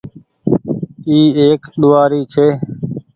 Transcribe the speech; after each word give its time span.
اي 1.09 1.17
ايڪ 1.41 1.61
ڏوهآري 1.81 2.21
ڇي۔ 2.33 2.47